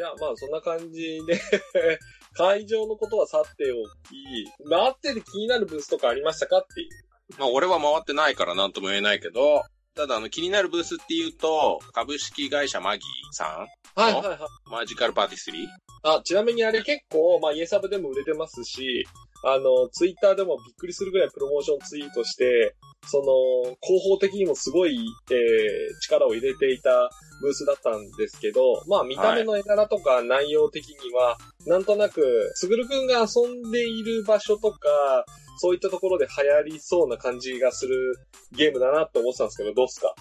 [0.00, 1.38] じゃあまあそんな感じで
[2.32, 6.88] 会場のことは去っておき、回ってて気になるブースとかありましたかっていう。
[7.36, 9.62] まあ俺は回ってないからなんとも言えないけど、
[9.94, 14.38] ただあの気になるブースっていうと、株式会社マギーさんはいはいはい。
[14.70, 15.68] マジカルパーティスリー
[16.02, 19.06] あ、ちなみにあれ結構、まあ、イエサブでも売れてますし、
[19.42, 22.74] あの、ツイッターでもびっくりするぐらいプロモーションツイートして、
[23.06, 24.98] その、広報的にもすごい、
[25.30, 27.10] えー、力を入れていた
[27.40, 35.24] ブースだったんですけど、まあ、見た目の絵柄とか内容的には、なんとなく、すぐるくんが遊んでいる場所とか、
[35.58, 38.16] そういったところで流行りそうな感じがする
[38.52, 40.14] ゲームだなって思ってたんですけど、どうっすか？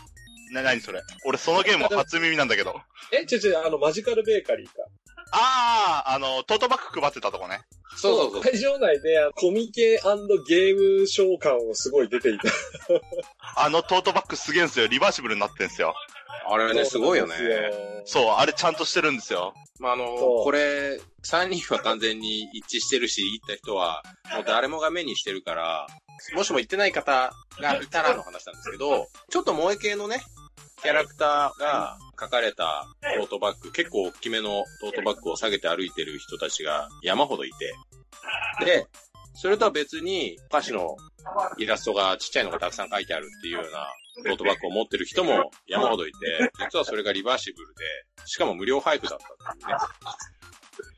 [0.52, 2.76] な、なにそれ俺そのゲーム初耳なんだけど。
[3.12, 4.74] え、ちょちょ、あの、マジカルベーカリーか。
[5.32, 7.62] ああ、あの、トートバッグ配ってたとこね。
[7.96, 8.42] そうそうそう。
[8.42, 12.50] 会場内でコミケゲーム召喚をすごい出ていた。
[13.56, 14.88] あのトートバッグすげえんすよ。
[14.88, 15.94] リバーシブルになってんすよ。
[16.52, 17.36] あれね、すごいよね。
[18.06, 19.54] そう、あれちゃんとしてるんですよ。
[19.80, 25.88] まあ、あの、これ、3人は完全に一致してるし、行った人は、もう誰もが目にしてるから、
[26.36, 30.22] もしも行ってない方がいたらの話なんですけど、ちょっと萌え系のね、
[30.82, 32.86] キャラクターが書かれた
[33.18, 37.74] トートバッグ、結構大きめのトートバッグを下げて歩いてる人たちが山ほどいて、
[38.66, 38.88] で、
[39.34, 40.98] それとは別に、お菓子の
[41.58, 43.88] イラストがちっちゃいのがたくさん書いてあるっていうような
[44.26, 47.84] トートバッグを持ってる人も山ほどいて、実はそれがリバーシブルで、
[48.26, 49.76] しかも無料配布だったっていうね。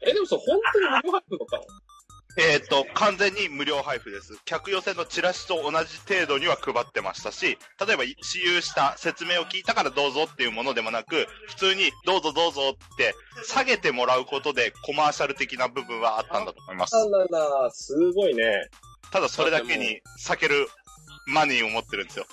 [0.10, 1.64] え、でもそれ本当に無料配布だったの
[2.38, 4.40] えっ、と、完全に無料配布です。
[4.46, 16.96] 客寄せのチラシと同じ程度には配ってましたし、例えば、私有した説明を聞いたからどうぞっていうものでもなく、普通にどうぞどうぞって下げてもらうことでコマーシャル的な部分はあったんだと思います。
[16.96, 18.70] あらら、すごいね。
[19.12, 20.68] ただそれだけに避ける
[21.28, 22.26] マネーを持ってるんですよ。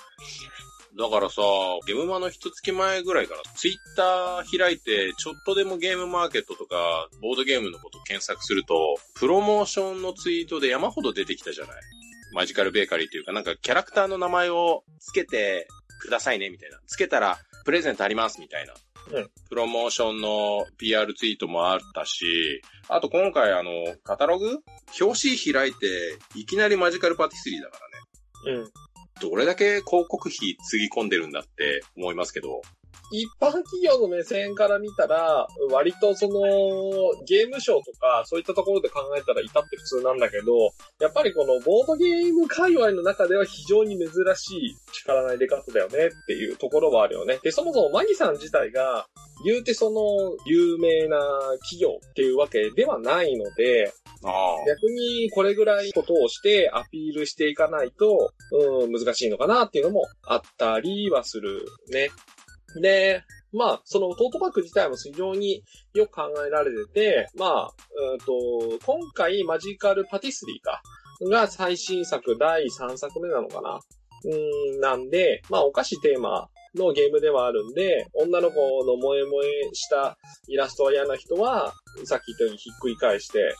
[0.99, 1.41] だからさ、
[1.87, 11.75] ゲームマの一月前ぐらいから、ツイッター開いて、ちょっとでもゲームマーケットとか、ボードゲームのこと検索すると、プロモーションのツイートで山ほど出てきたじゃない？
[12.33, 15.67] マジカルベーカリーっていうか、なんかキャラクターの名前をつけて
[16.01, 16.77] くださいね、みたいな。
[16.85, 18.73] つけたら、プレゼントあります、みたいな。
[18.73, 18.75] う
[19.21, 23.71] んプロモーションの PR ツイートもあったし、あと今回あの、
[24.03, 24.59] カタログ？
[24.99, 27.79] 表紙開いて、いきなりマジカルパティスリーだか
[28.45, 28.59] らね。
[28.59, 28.71] うん。
[29.21, 32.61] どれだけ広告費つぎ込んでるんだって思いますけど、
[33.11, 36.41] 一般企業の目線から見たら、割とその、
[37.25, 47.39] ゲームショーとか、そういったところで考えたら至って普通なんだけど、やっぱりこのボードゲーム界隈の中では非常に珍しい力の入れ方だよねっていうところはあるよね。
[47.43, 49.07] で、そもそもマギさん自体が、
[49.43, 51.17] 言うてその、有名な
[51.69, 53.91] 企業っていうわけではないので。
[54.67, 62.09] 逆にこれぐらいことをしてアピールしていかないと、うん、難しいのかなっていうのもあったりはするね。
[62.81, 65.63] で、まあ、そのトートバッグ自体も非常に
[65.93, 67.73] よく考えられてて、まあ、
[68.13, 68.33] うんと、
[68.85, 70.81] 今回マジカルパティスリーか、
[71.29, 73.79] が最新作第3作目なのかな。
[74.25, 78.55] うん、なんで、まあ、お菓子テーマのゲームではあるんで、女の子
[78.85, 83.55] の萌え萌えしたイラストが嫌な人は、さっき言ったようにひっくり返して、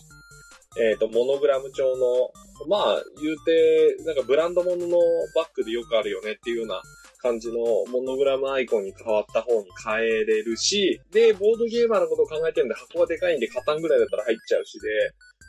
[0.80, 4.97] えっ、と、モノグラム調の、まあ、言うて、なんかブランド物の
[5.36, 6.81] バッグでよくあるよねっていうような
[7.22, 7.56] 感じの
[7.91, 14.88] モノグラムアイコンに変わった方に変えれるし、で、ボードゲーマーのことを考えてるんで箱がでかいんでカタンぐらいだったら入っちゃうしで、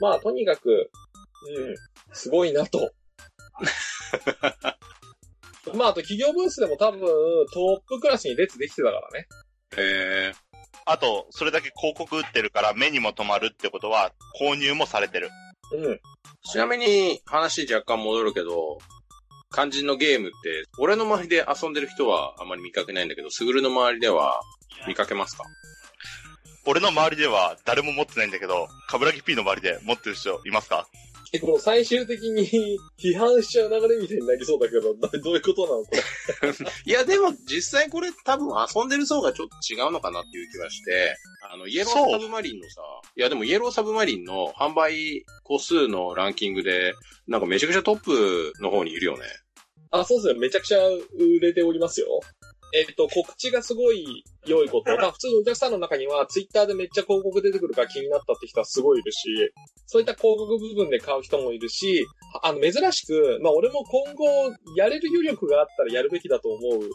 [0.00, 0.90] まあ、とにかく、
[1.56, 1.74] うん、
[2.12, 2.92] すごいなと。
[5.74, 7.00] まあ、あと企業ブースでも多分
[7.52, 9.28] トップクラスに列できてたからね。
[9.76, 10.34] へえ。
[10.86, 15.30] あと、それだけ広告打ってるから目にも留まるってことは、購入もされてる。
[15.72, 16.00] うん。
[16.50, 18.78] ちなみに話若干戻るけど、
[19.52, 24.40] 肝心のゲームって、俺の周りで遊んでる人はあまり見かけないんだけど、すぐるの周りでは
[24.86, 25.44] 見かけますか？
[26.66, 30.86] 俺の周りでは誰も持ってないんだけど、カブラギ P の周りで持ってる人いますか？
[31.32, 32.42] え、この最終的に
[32.98, 36.00] 批判しちゃう流れみたいになりそうだけど、どどういうことなのこれ？
[36.86, 41.16] いや、でも実際これ多分遊んでる層がちょっと違うのかなっていう気がして、
[41.52, 42.82] あの、イエローサブマリンのさ、
[43.16, 46.94] いやでもイエローサブマリンの販売個数のランキングで、
[47.28, 49.22] なんかめちゃくちゃトップの方にいるよね。
[49.90, 50.40] あ、そうですね。
[50.40, 52.20] めちゃくちゃ売れておりますよ。
[52.72, 54.90] えっと、告知がすごい良いこと。
[54.96, 59.28] まあ、普通にお客さんの中には、ツイッターでめっちゃ広告出てくるから気になったって人はすごいいるし、
[59.86, 62.06] そういった広告部分で買う人もいるし、
[62.42, 66.90] あの、珍しく、まあ、俺も今後、やれる余力があったらやるべきだと思う。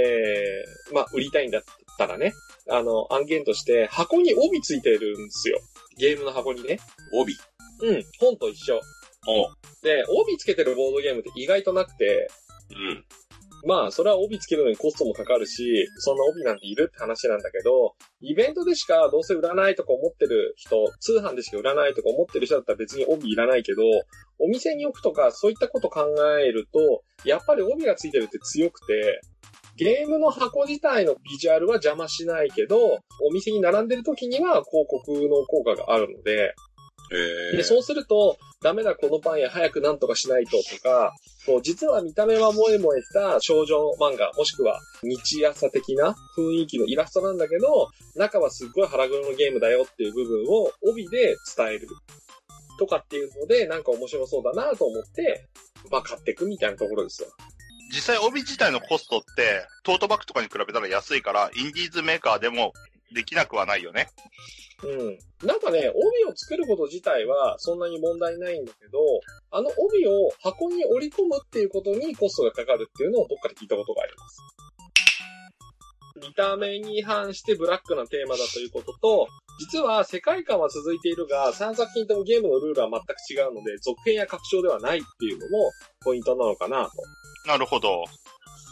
[0.00, 1.62] えー、まあ、売りたいんだっ
[1.98, 2.32] たらね。
[2.68, 5.60] あの、案件として、箱に帯ついてるんですよ。
[5.98, 6.80] ゲームの箱にね。
[7.12, 7.34] 帯。
[7.82, 8.80] うん、本と一緒。
[9.26, 9.50] お
[9.82, 12.28] で、帯つけてるボードゲームって意外となくて、
[12.70, 13.04] うん。
[13.64, 23.82] まあ、それは帯つけるのにコストもかかるし、そんな帯なんているって話なんだけど、イベントでしかどうせ売らないとか思ってる人、通販でしか売らないとか思ってる人だったら別に帯いらないけど、
[24.40, 26.06] お店に置くとかそういったこと考
[26.40, 29.20] えると、やっぱり帯がついてるって強くて、
[29.76, 36.54] ゲームの箱自体のビジュアルは邪魔しないけど、お店に並んでる時には広告の効果があるので、
[37.12, 41.14] えで、そうすると、ダメだこのパン屋早くなんとかしないととか、
[41.46, 51.88] こう実は見た目は萌え萌えした少女漫画、もしくは日朝的な雰囲気のイラストなんだけど、中はすっごい腹黒のゲームだよっていう部分を帯で伝える。
[52.78, 55.44] とかっていうので、なんか面白そうだなと思って、
[55.90, 57.28] まあ買ってくみたいなところですよ。
[57.92, 62.72] 実際帯自体のコストって、トートバッグとかに比べたら安いから、インディーズメーカーでも
[63.14, 64.08] できなくはないよね。
[64.82, 65.46] うん。
[65.46, 68.98] なんかね、帯を作ること自体はそんなに問題ないんだけど、
[69.50, 74.38] あの帯を箱に折り込むっていうことにコストがかかるっていうのをどっかで聞いたことがあります。
[76.20, 85.70] 見た目に反してブラックなテーマだということと、実は世界観は続いているが、3作品ともゲームのルールは全く違うので、続編や拡張ではないっていうのも
[86.00, 86.90] ポイントなのかなと。
[87.46, 88.04] なるほど。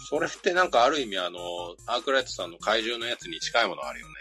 [0.08, 1.38] それってなんかある意味あの、
[1.86, 4.12] アークライトさんの怪獣のやつに近いものあるよね。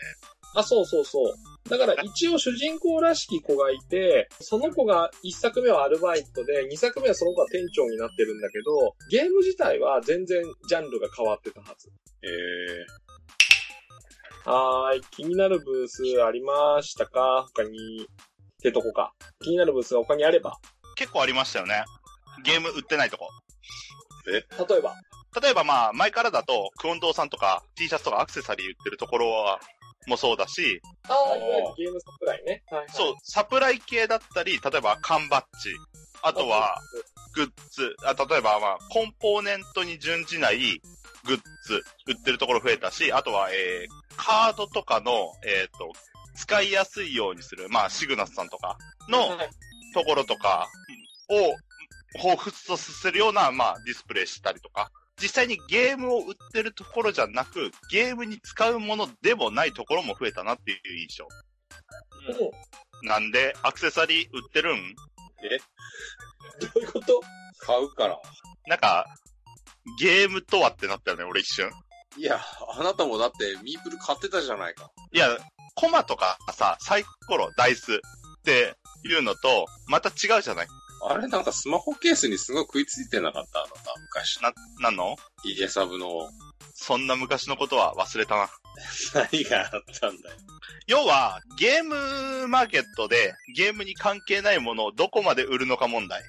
[0.56, 1.34] あ、そうそうそう。
[1.70, 11.90] だから一応主人公らしき子がいて、その子が1作目はアルバイトで、2作目はその子が店長になってるんだけど、ゲーム自体は全然ジャンルが変わってたはず。
[12.24, 12.30] え
[14.50, 15.02] はーい。
[15.12, 17.46] 気になるブースありましたか？
[17.56, 18.04] 他に。
[18.04, 18.06] っ
[18.62, 19.14] てとこか。
[19.42, 20.58] 気になるブースが他にあれば。
[20.96, 21.84] 結構ありましたよね。
[22.44, 23.30] ゲーム売ってないとこ。
[24.26, 24.96] 例えば？
[25.42, 29.60] 例えばまあ、前からだと、クオンドーさんとか、T シャツとかアクセサリー売ってるところは、
[30.08, 32.64] もそうだし、ああ、いわゆるゲームサプライね。
[32.70, 32.90] はい、はい。
[32.92, 35.72] そう、サプライ系だったり、例えば缶バッジ、
[36.22, 36.80] あとは、
[37.34, 40.82] グッズ、あ例えばまあ、コンポーネントに準じない
[41.26, 45.92] グッズ、売ってるところ増えたし、あとは、えー、カードとかの、えっ、と、
[46.36, 48.78] 使いやすいようにする、まあ、シグナスさんとか
[49.10, 49.50] のはい
[49.94, 50.68] ところとか
[51.30, 51.56] を、
[52.18, 61.28] 彷彿とさせるような、まあ、ディスプレイしたりとか、実際にゲームを売ってるところじゃなく、ゲームに使うものでもないところも増えたなっていう印象。
[62.28, 62.52] うん
[63.02, 64.78] なんで、アクセサリー売ってるん？
[65.42, 65.58] え？
[66.60, 67.22] どういうこと？
[67.60, 68.20] 買うから。
[68.68, 69.06] なんか、
[70.02, 71.72] ゲームとはってなったよね、俺一瞬。
[72.18, 72.42] いや、
[72.78, 74.92] あなたもだってミープル買ってたじゃないか。
[75.14, 75.30] いや、
[75.76, 77.98] コマとかさ、サイコロ、ダイスっ
[78.44, 78.76] て
[79.06, 80.68] いうのと、また違うじゃない？
[81.02, 84.42] あれなんかスマホケースにすごい食いついてなかったあなた、昔。
[84.42, 85.16] な、なんの？
[85.44, 86.30] イエサブの。
[86.74, 88.50] そんな昔のことは忘れたな。
[89.14, 89.70] 何があっ
[90.00, 90.36] たんだよ。
[90.88, 96.22] 要は、ゲームマーケットでゲームに関係ないものをどこまで売るのか問題。
[96.22, 96.24] う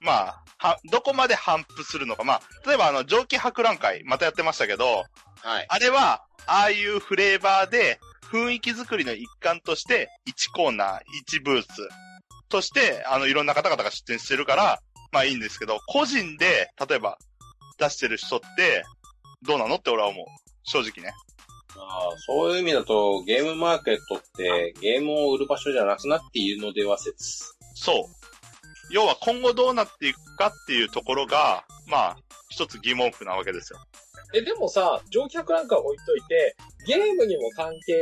[0.00, 2.24] まあ、は、どこまで反布するのか。
[2.24, 5.04] まあ、例えばあの、蒸気博覧会、またやってましたけど。
[5.42, 5.66] はい。
[5.68, 7.98] あれは、ああいうフレーバーで、
[8.30, 10.98] 雰囲気作りの一環として、1コーナー、
[11.28, 11.66] 1ブース
[12.52, 17.16] として、あの、いろんな方々が出展してるから、まあいいんですけど、個人で、例えば、
[17.78, 18.84] 出してる人って、
[19.42, 20.26] どうなのって俺は思う。
[20.64, 21.14] 正直ね。
[21.74, 27.54] ああそういう意味だと、ゲームマーケットってゲームを売る場所じゃなくなっているのでは説。
[27.74, 28.04] そう。
[28.90, 32.16] 要は今後どうなっていくかっていうところが、まあ、
[32.50, 33.78] 一つ疑問符なわけですよ。
[34.34, 36.56] え、でもさ、乗客なんか置いといて、
[36.86, 37.94] ゲームにも関係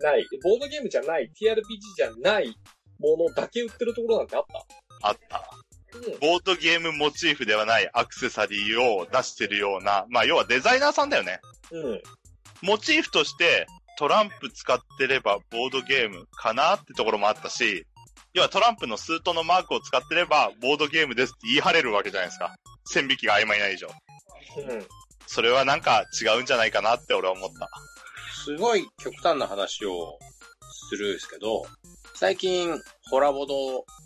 [0.00, 1.62] ない、ボードゲームじゃない、TRPG
[1.96, 2.56] じゃない
[2.98, 4.44] ものだけ売ってるところなんてあっ
[5.02, 5.50] あった。
[6.20, 11.40] ボードゲームモチーフではないアクセサリーを出してるような、まあ要はデザイナーさんだよね。
[11.70, 12.02] うん。
[12.62, 17.86] モチーフとしてトランプ使ってればボードゲームかなってところもあったし、
[18.32, 22.56] 要はトランプのスートのマークを使ってればボードゲームですって言い張れるわけじゃないですか。
[22.86, 23.88] 線引きが曖昧ない以上。
[24.68, 24.86] うん。
[25.26, 27.68] それはなんか違うんじゃないかなって俺は思った。
[28.44, 30.18] すごい極端な話を
[30.90, 31.64] するんですけど、
[32.14, 32.80] 最近、
[33.10, 33.54] ホラボド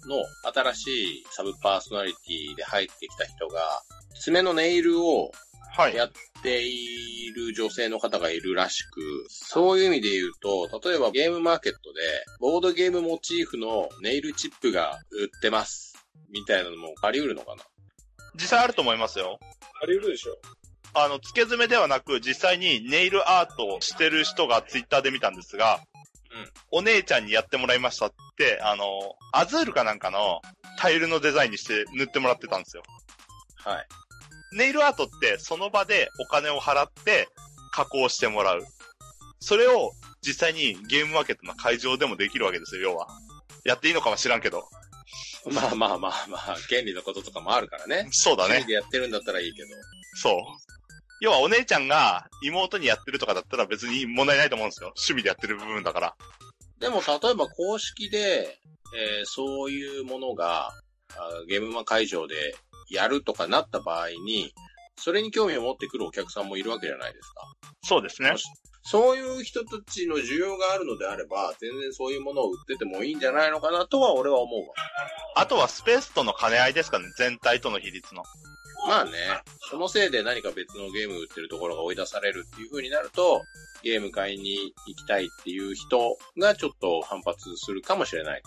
[0.09, 3.83] の新しいサブパーソナリティで入ってきた人が、
[4.21, 5.31] 爪のネイルを
[5.77, 5.95] はい。
[5.95, 6.11] やっ
[6.43, 12.01] ている女性の方がいるらしく、そういう意味で言うと、例えばゲームマーケットで、
[12.41, 15.95] ボードゲームモチーフのネイルチップが売ってます。
[16.33, 17.63] みたいなのもあり得るのかな？
[18.35, 19.39] 実際あると思いますよ。
[19.83, 20.39] あり得るでしょ。
[20.95, 25.81] あの、付け爪ではなく、実際にネイルアートをしてる人がツイッターで見たんですが、
[26.71, 28.85] お姉ちゃんにやってもらいましたって、あの、
[29.33, 30.41] アズールかなんかの
[30.79, 32.83] タイルのデザインにして塗ってもらってたんですよ。
[33.57, 33.87] はい。
[34.57, 37.29] ネイルアートってその場でお金を払って
[37.73, 38.65] 加工してもらう。
[39.41, 39.93] それを
[40.23, 43.09] 実際にゲームマーケットの会場でもできるわけですよ、要は。
[43.65, 44.69] やっていいのかは知らんけど。
[45.47, 48.09] まあまあまあまあ、権利のこととかもあるからね。
[48.11, 48.67] そうだね趣味。
[48.67, 49.69] でやってるんだったらいいけど。
[50.15, 50.35] そう。
[51.21, 54.93] 要はお姉ちゃんが妹にやってるとかだったら別に問題ないと思うんですよ。
[54.97, 56.15] 趣味でやってる部分だから。
[56.79, 58.59] でも、例えば公式で、
[58.97, 60.69] えーそういうものが、
[61.11, 62.55] あゲームマ会場で
[62.91, 64.53] やるとかなった場合に、
[64.97, 67.43] それに興味を持ってくるお客さんもいるわけじゃないですか。
[67.85, 68.35] そうですね。
[68.83, 74.75] そういう人たちの需要があるのであれば、全然そういうものを売っててもいいんじゃないのかなとは俺は思うわ。
[75.37, 77.05] あとはスペースとの兼ね合いですかね。
[77.17, 78.23] 全体との比率の。
[78.89, 79.11] まあね、
[79.71, 83.43] そのせいで何か別のゲーム売ってるところが追い出されるっていう風になると、
[83.83, 88.43] ゲーム買いに行きたいっていう人がちょっと反発するかもしれない。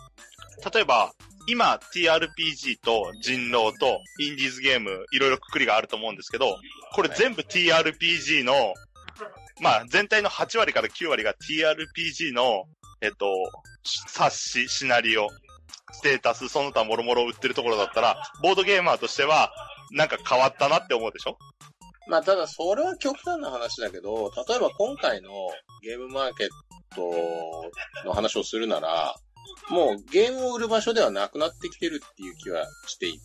[0.74, 1.14] 例えば、
[1.46, 6.58] 今 TRPG と人狼とインディーズゲームいろいろくくりがあると思うんですけど、
[6.96, 8.74] これ全部 TRPG の、
[9.62, 12.64] まあ全体の8割から9割が TRPG の、
[13.02, 13.28] えっと、
[13.84, 15.28] 冊子、シナリオ、
[15.92, 19.52] ステータス、その他もろもろ売ってるところだったら、ボードゲーマーとしては、
[19.92, 21.38] なんか変わったなって思うでしょ？
[22.08, 25.30] まあただそれは極端な話だけど、例えば今回の
[25.84, 26.50] ゲームマーケッ
[26.96, 27.72] ト
[28.06, 29.16] の話をするなら、
[29.70, 33.20] もうゲームを売る場所ではなくなってきてるっていう気はしていて、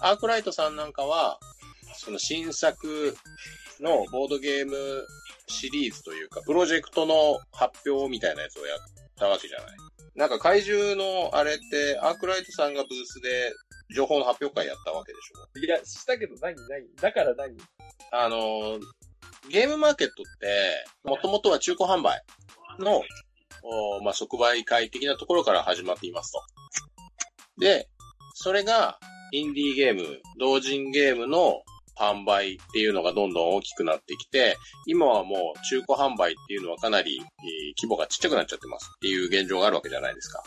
[0.00, 1.38] アークライトさんなんかは、
[1.96, 3.16] その新作
[3.80, 4.74] のボードゲーム
[5.46, 8.78] シリーズというか、プロジェクトの発表みたいなやつをやっ
[9.16, 9.66] たわけじゃない。
[10.16, 13.52] なんか怪獣のあれって、アークライトさんがブースで
[13.94, 16.94] 情報の発表会やったわけでしょいや、したけど何何？
[17.00, 17.56] だから何？
[18.12, 18.80] あのー、
[19.50, 22.22] ゲームマーケットって、もともとは中古販売
[22.78, 23.02] の、
[23.62, 26.40] おまあ、即売会的なところから始まっていますと。
[27.60, 27.88] で、
[28.34, 28.98] それが、
[29.32, 31.62] インディーゲーム、同人ゲームの
[31.98, 37.24] 販売っていうのがどんどん大きくなってきて、今はもう中古販売っていうのはかなり、えー
[37.76, 40.42] 規模がちっちゃくなっちゃってますっていう現状があるわけじゃないですか。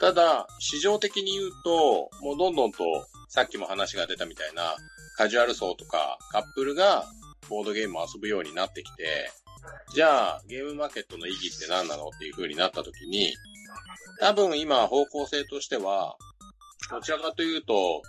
[0.00, 2.84] ただ、市場的に言うと、もうどんどんと、
[3.28, 4.76] さっきも話が出たみたいな、
[5.16, 7.06] カジュアル層とかカップルが
[7.48, 9.30] ボードゲームを遊ぶようになってきて、
[9.94, 13.34] じゃあ、ゲームマーケットの意義って何なのっていう風になった時に、
[14.20, 16.16] 多分今方向性としては、
[16.90, 18.02] どちらかというと、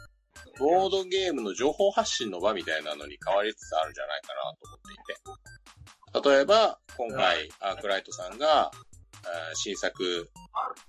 [0.59, 6.29] ボードゲームの情報発信の場みたいなのに変わりつつあるんじゃないかなと思っていて。
[6.29, 8.86] 例えば、今回、アークライトさんが、えー
[9.53, 10.29] 新作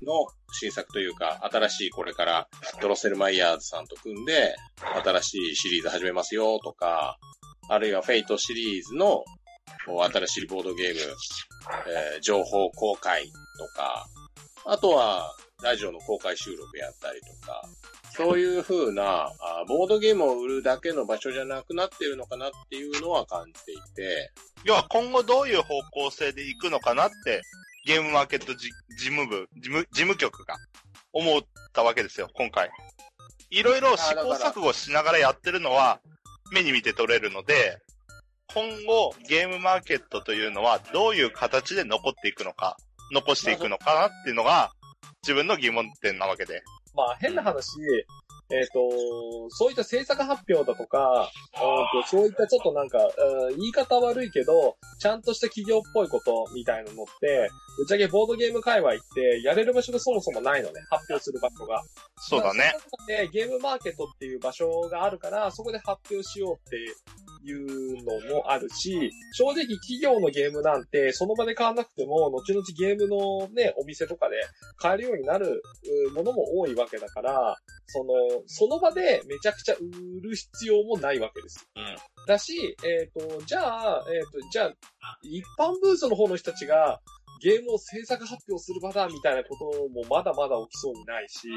[0.03, 2.49] の、新作というか、新しいこれから、
[2.81, 4.57] ドロッセルマイヤーズさんと組んで、
[5.05, 7.19] 新しいシリーズ始めますよとか、
[7.69, 9.25] あるいはフェイトシリーズの
[9.87, 11.01] 新しいボードゲーム、
[11.87, 14.07] えー情報公開とか、
[14.65, 17.63] あとはラジオの公開収録やったりとか、
[18.11, 24.33] そういう風なあボードゲームを売るだけの場所じゃなくなってるのかなっていうのは感じていて、
[24.65, 27.43] 要は今後どういう方向性で行くのかなって、
[27.89, 28.69] ゲームマーケットじ
[28.99, 30.57] 事務部、事務、事務局が
[31.15, 31.41] 思っ
[31.73, 32.69] たわけですよ、今回。
[33.49, 35.99] いろいろ試行錯誤しながらやってるのは
[36.53, 37.79] 目に見て取れるので、
[38.53, 42.77] 今後ゲームマーケットというのはどういう形で残っていくのか、
[43.11, 44.71] 残していくのかなっていうのが
[45.23, 46.63] 自分の疑問点なわけで。
[46.95, 47.71] まあ変な話、
[48.51, 51.31] えっ、と、そういった制作発表だとか、
[52.07, 61.83] そういったちょっとなんか、うん言い方悪いけど、ちゃんとした企業っぽいことみたいなのって、ぶっちゃけボードゲーム界隈ってやれる場所がそもそもないのね、発表する場所が。
[62.17, 62.75] そうだね。
[63.07, 66.77] でゲームマーケットっていう場所があるから、そこで発表しようって
[67.45, 74.37] いうのもあるし、正直企業のゲームなんて、その場で買わなくても、後々ゲームのね、お店とかで
[74.77, 75.63] 買えるようになる
[76.09, 77.57] うものも多いわけだから、
[77.89, 78.15] その、
[78.47, 81.69] その場でめちゃくちゃ売る必要もないわけです。
[81.75, 81.97] うん。
[82.27, 84.75] だし、えっ、と、じゃあ、えっ、と、じゃあ、
[85.23, 87.01] 一般ブースの方の人たちが、
[87.41, 91.49] ゲームを制作発表する場だみたいなこともまだまだ起きそうにないし、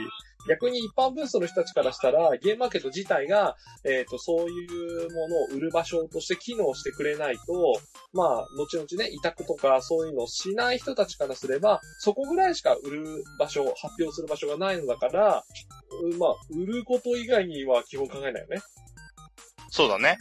[0.48, 7.80] 逆に一般ブースの人たちからしたら、ゲームマーケット自体が、えっ、と、そういうものを売る場所として機能してくれないと、
[8.14, 15.44] まあ、後々ね、委託とかそういうのをしない人たちからすれば、そこぐらいしか売る場所、発表する場所がないのだから、
[16.14, 18.62] うまあ、売ること以外には基本考えないよね。
[19.70, 20.18] そうだね。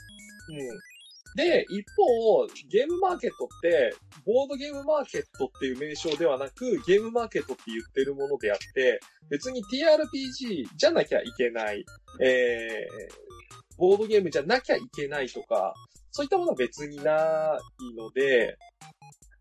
[0.49, 0.90] うん。
[1.37, 3.95] で、一方、ゲームマーケットって、
[4.27, 11.85] ボードゲームマーケットっていう名称ではなく、ゲームマーケットって言ってるものであって、別に TRPG じゃなきゃいけない、
[12.21, 15.75] えー、ボードゲームじゃなきゃいけないとか、
[16.11, 18.57] そういったものは別にないので、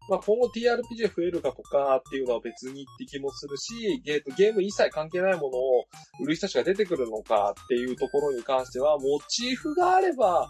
[0.10, 5.86] まあ、今後 TRPG 増えるかとかっていうのは別にって気もするし、ゲーゲーム一切関係ないものを
[6.22, 10.48] 売る人たちが出てくるのかっていうところに関しては、モチーフがあれば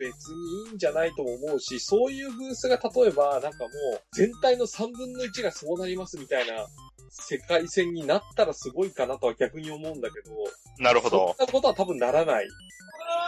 [0.00, 3.66] 別にいいんじゃないとも思うし、そういうブースが例えばなんかも
[3.96, 6.66] う全体の3分の1がそうなりますみたいな、
[7.10, 10.34] 世界線になったらすごいかなとは逆に思うんだけど、
[10.78, 11.34] なるほど。
[11.38, 12.48] そんなことは多分ならない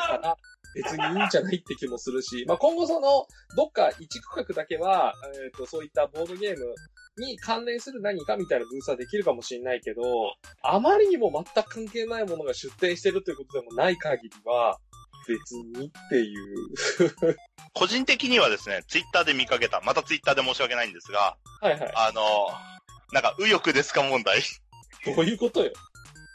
[0.08, 0.36] から、
[0.74, 3.26] 別にいいんじゃないって気もするし、まあ、今後その、
[3.56, 5.12] どっか一区画だけは、
[5.44, 6.74] えっ、と、そういったボードゲーム
[7.18, 10.02] に関連する何かみたいなブースはできるかもしれないけど、
[10.62, 14.78] あまりにも全く関係ないものが出展してるということでもない限りは、
[15.26, 17.36] 別にっていう。
[17.74, 21.92] 個人的にはですね、ツイッターで見かけた、またツイッターで申し訳ないんですが、はいはい。
[21.94, 22.22] あの、
[23.12, 24.42] なんか、右翼ですか問題。
[25.04, 25.72] どういうことよ。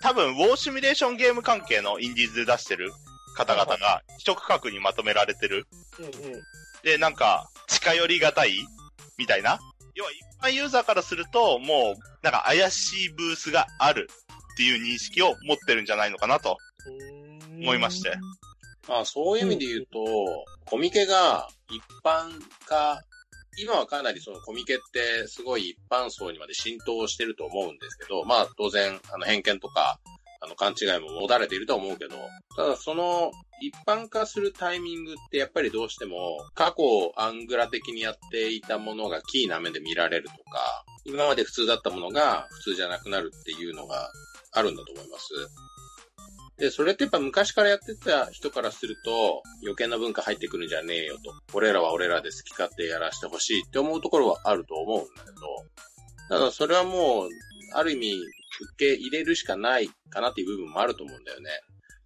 [0.01, 2.91] 多分、ウォーシミュレーションゲーム関係のインディーズで出してる
[3.35, 5.67] 方々が一区画にまとめられてる。
[5.99, 6.11] うんうん。
[6.83, 8.55] で、なんか、近寄りがたい
[9.17, 9.59] みたいな。
[9.95, 14.09] 要は、一般ユーザーからすると、もう、なんか怪しいブースがある
[14.53, 16.57] っていう認識を持ってるんじゃないのかなと。
[17.59, 18.15] 思いまして。
[18.87, 19.99] まあそういう意味で言うと、
[20.65, 22.29] コミケが一般
[22.65, 23.01] 化、
[23.59, 29.99] 今はかなりそのコミケってすごい一般層にまで浸透してると思うんですけど、まあ当然、あの偏見とか、
[30.39, 32.15] あの勘違いも持たれていると思うけど、
[32.55, 36.83] ただその一般化するタイミングってやっぱりどうしても過去
[37.15, 44.11] アングラ的にやっていたものがキーな目で見られるとか、今まで普通だったものが普通じゃなくなるっていうのが
[44.51, 45.33] あるんだと思います。
[46.57, 51.33] で、それってやっぱ昔からやってた人からすると、余計な文化入ってくるんじゃねえよと。
[51.53, 55.35] 俺らは俺らで好き勝手やらせてほしいって思うところはあると思うんだけど、
[56.29, 57.29] ただそれはもう、
[57.73, 61.51] ある意味、受け入れるしかないかなっていう部分もあると思うんだよね。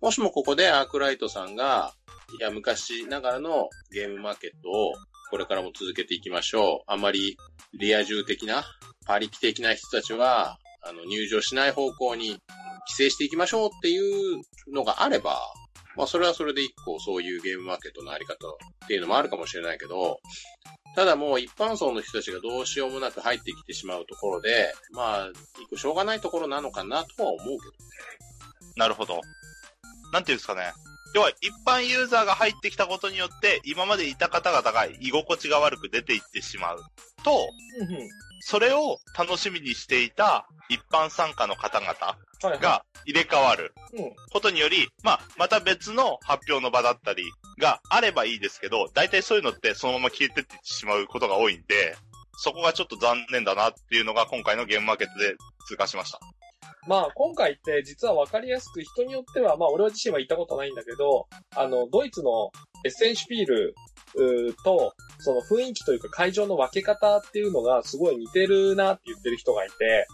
[0.01, 1.93] もしもここでアークライトさんが、
[2.37, 4.93] いや、昔ながらのゲームマーケットを
[5.29, 6.91] これからも続けていきましょう。
[6.91, 7.37] あんまり
[7.79, 8.65] リア充的な、
[9.05, 12.37] パリキ的な人たちは、あの、入場しない方向に
[12.87, 14.41] 規制していきましょうっていう
[14.73, 15.39] のがあれば、
[15.95, 20.19] まあそれはそれで一個そういうゲームマーケットのあり方っていうのもあるかもしれないけど、
[20.95, 25.29] ただもう一般層の人たちがどうしようもなく入ってきてしまうところで、まあ、
[25.61, 27.59] 一個しょうがないところなのかなとは思うけどね。
[28.75, 29.21] なるほど。
[30.11, 30.73] なんていうんですかね。
[31.13, 36.83] 要は一般ユーザーが入ってきたことによって、今までいた方々が居心地が悪く出ていってしまう
[37.23, 37.49] と。
[38.39, 42.17] それを楽しみにしていた一般参加の方々。
[42.59, 44.11] が入れ替わるうん。
[44.31, 47.23] ことにより、まあ、また別の発表の場だったり
[47.59, 51.95] があればいいですけど、大体そういうのってそのまま消えてってしまうことが多いんで、
[52.37, 55.35] そこがちょっと残念だなっていうのが今回のゲームマーケットで
[55.67, 56.19] 通過しました。
[56.87, 62.51] まあ、今回って実は分かりやすく人によっては、まあ、俺自身は行ったことないんだけど、あの、ドイツの
[62.83, 63.75] エッセンシュピール
[64.63, 70.07] と、その雰囲気というか会場の分け方っていうのがすごい似てるなって言ってる人がいて、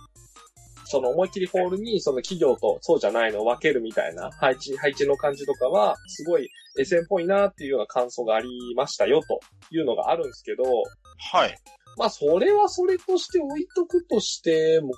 [0.84, 6.50] その思いっきりホールにその企業とそうじゃないのを分けるみたいな配置、配置の感じとかは、すごい
[6.80, 9.40] SN っぽいなっていうような感想がありましたよと
[9.76, 10.64] いうのがあるんですけど、
[11.32, 11.58] はい。
[11.98, 14.92] まあ、それはそれとして置いとくとしても、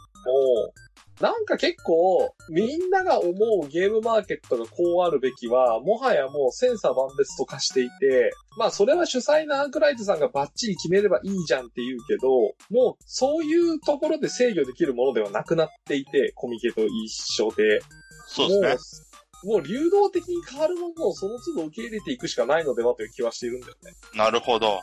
[1.19, 12.29] なんか結構、みんなが思うゲームマーケットがこうあるべきは、もはやもう千差万別と化していて、まあそれは主催のアークライトさんがバッチリ決めればいいじゃんって言うけど、
[12.69, 17.81] もうそういうところで制御できるものではなくなっていて、コミケと一緒で。
[18.27, 19.08] そうですね。
[19.43, 23.91] もう、流動的に変わるものをその都度受け入れていくしかないのではという気はしているんだよね。
[24.15, 24.81] なるほど。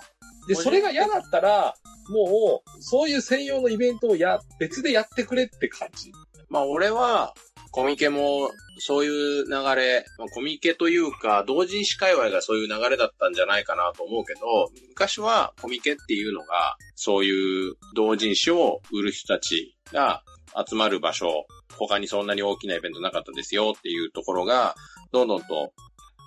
[0.49, 1.75] で、それが嫌だったら、
[2.09, 6.13] もう、そういう専用のイベントをや、別でやってくれって感じ。
[6.49, 7.35] まあ俺は、
[7.73, 14.41] コミケもそういう流れ、まあ、コミケというか、同人誌界隈がそういう流れだったんじゃないかなと思うけど、
[14.89, 20.23] 昔はコミケっていうのが、そういう同人誌を売る人たちが
[20.69, 21.47] 集まる場所、
[21.79, 24.75] 他にそんなに大きなイベントなかったですよっていうところが、
[25.13, 25.73] どんどんと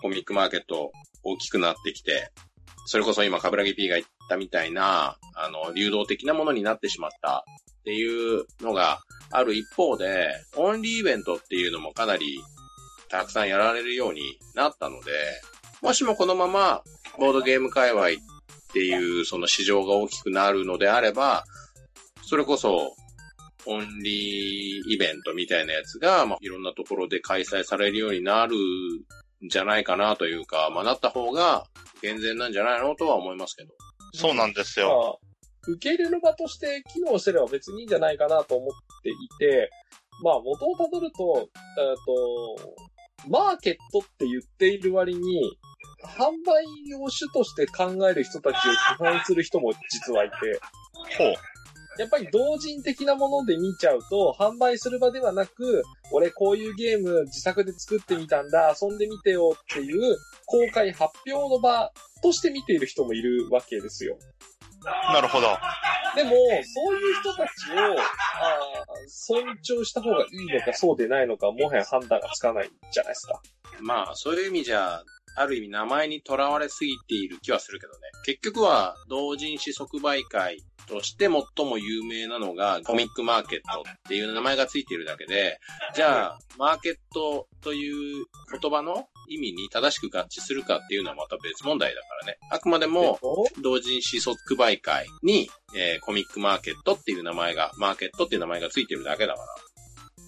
[0.02, 0.91] コミックマーケット
[1.23, 2.32] 大きくなってきて、
[2.86, 7.45] それこそ今、カブラギ P が言ったみたいな、あの、流動的なものになってしまった
[7.82, 8.99] っていうのが
[9.32, 12.39] ある一方で、オンリーイベントっていうのもかなり
[13.10, 15.12] たくさんやられるようになったので、
[15.82, 16.82] もしもこのまま
[17.17, 18.08] ボードゲーム界隈っ
[18.73, 21.43] ていうその市場が大きくなるのであれば、
[22.23, 22.95] それこそ
[23.65, 31.65] オンリーイベントみたいなやつが、まあ、いろんなところで開催されるようになるんじゃないかなというか、まあ、なった方が
[32.02, 33.69] 健全なんじゃないのとは思いますけど。
[34.13, 35.19] そうなんですまよ。
[35.22, 35.28] あ、
[35.67, 38.69] 受け入れる場として機能してれば別にいいんじゃないかなと思っ
[39.04, 39.69] ていて、
[40.24, 41.95] まあ元をたどると、えっ
[43.26, 45.58] と、マーケットって言っている割に、
[46.04, 46.63] 販売
[47.02, 48.58] を主として考える人たちを
[49.04, 50.36] 批判する人も実はいて、
[51.17, 51.34] ほう。
[52.00, 61.92] やっぱり同人的なもので見ちゃうと、販売する場ではなく、俺こういうゲーム自作で作ってみたんだ、遊んでみてよっていう公開発表の場
[62.24, 64.18] として見ている人もいるわけですよ。
[65.14, 65.48] なるほど。
[66.16, 68.60] でも、そういう人たちを、あ
[69.08, 73.42] 尊重した方がいいのかそうでないのか、もはや判断がつかないじゃないですか。
[73.82, 75.04] まあ、そういう意味じゃ、
[75.36, 78.00] ある意味名前にとらわれすぎている気はするけどね。
[78.26, 85.60] 結局は、同人誌即売会として最も有名なのがコミックマーケットっていう名前がついているだけで、
[85.96, 88.26] じゃあ、マーケットという
[88.60, 92.38] 言葉の意味に正しく合致するかっていうのはまた別問題だからね。
[92.52, 93.20] あくまでも、
[93.62, 99.48] 同人誌即売会に、えー、コミックマーケットっていう名前が、マーケットっていう名前がついてるだけだから。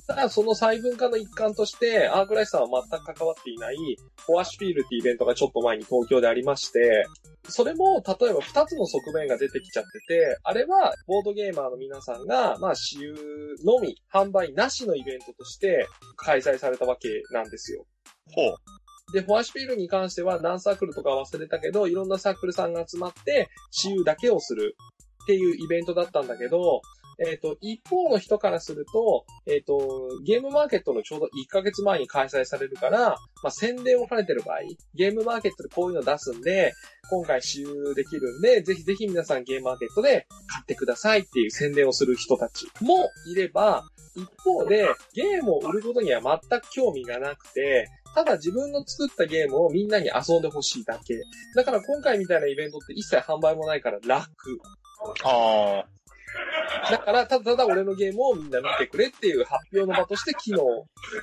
[0.07, 3.77] ただその細分化の一環として、アークライスさんは全く関わっていない、
[4.25, 7.05] フォアシュフィールってイベントがちょっと前に東京でありまして、
[7.47, 13.15] それも、例えば二つの側面が出てきちゃってて、あれは、ボードゲーマーの皆さんが、まあ、私有
[13.63, 15.87] のみ、販売なしのイベントとして
[16.17, 17.85] 開催されたわけなんですよ。
[18.33, 18.55] ほう。
[19.13, 24.75] で、フォアシュフィールに関しては何サークルとか忘れたけど、いろんなサークルさんが集まって、私有だけをする
[25.23, 26.81] っていうイベントだったんだけど、
[27.19, 33.09] えっ、ー、と、一方の人からすると、えっ、ー、と、ゲームマーケットのちょうど1ヶ月前に開催されるから、
[33.43, 34.59] まあ、宣伝を兼ねてる場合、
[34.95, 36.73] ゲームマーケットでこういうの出すんで、
[37.09, 43.83] 今回使用できるんで、ぜひぜひ皆さんゲームマーケットで買ってくださいっていう宣伝をする人たちもいれば、
[44.15, 51.21] 一方で、ゲームを売ることには全く興味がなくて、ただ自分の作ったゲームをみんなに遊んでほしいだけ。
[51.55, 54.29] だから今回みたいなイベントって一切販売もないから楽。
[55.23, 56.00] ああ。
[56.89, 60.59] だから、ただただ俺のゲームをみんな見てくれっていう発表の場として機能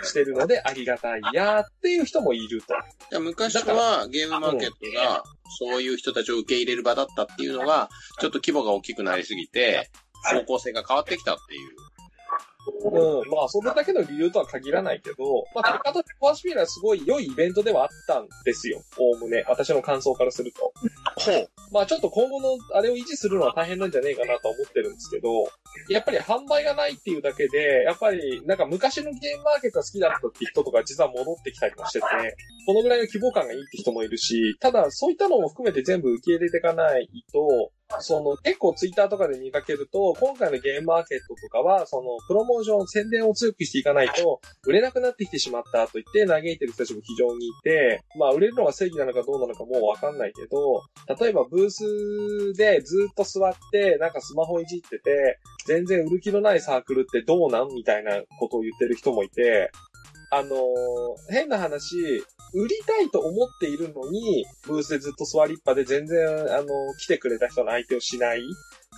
[0.03, 2.63] してるのでありがたいやっていう人もいる
[3.11, 3.21] と。
[3.21, 5.25] 昔はゲームマーケットが
[5.59, 7.89] そういう人たちを受け入れる場だったっていうのが、
[8.21, 9.91] ちょっと規模が大きくなりすぎて、
[10.25, 11.71] 方向性が変わってきたっていう
[12.85, 13.31] うん。
[13.31, 18.81] まあ、それだけの理由とは限らないけど、まあ、結果としてフォアシピーラーすごい良いイベントではあったんですよ。
[18.99, 19.45] おおむね。
[19.49, 20.73] 私の感想からすると。
[21.17, 21.51] ほう。
[21.73, 25.29] まあ、ちょっと今後のあれを維持するのは大変なんじゃねえかなと思ってるんですけど、
[25.89, 32.07] やっぱり販売がないっていうだけで、やっぱりなんか昔のゲームマーケットが好きだったって人とか実は戻ってきたりもしてて、
[32.67, 50.83] このぐらいの規模感がいいって人もいるし、ただそういったのも含めて全部受け入れていかないと、その、結構ツイッターとかで見かけると、今回のゲームマーケットとかは、その、プロモーション、宣伝を強くしていかないと、売れなくなってきてしまったと言って嘆いてる人たちも非常にいて、まあ、売れるのが正義なのかどうなのかもうわかんないけど、
[51.19, 59.71] 例えばブースでずっと座って、なんかスマホいじってて、全然売る気のないサークルってどうなんみたいなことを言ってる人もいて、
[60.31, 62.23] あのー、変な話、
[62.55, 66.67] 売りたいと思っているのに、ブースでずっと座りっぱで全然、あの、
[66.99, 68.43] 来てくれた人の相手をしない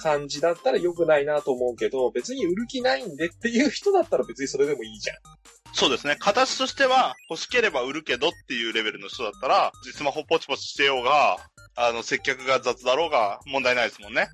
[0.03, 5.17] 感じだったら良くないなと思うけど、別に売る気ないんでっていう人だったら別にそれでもいいじゃん。
[5.73, 6.17] そうですね。
[6.19, 11.39] 形としては欲しければ売るけどっていうレベルの人だったら、スマホポチポチしてようが、
[11.77, 14.29] あの、接客が雑だろうが問題ないですもんね。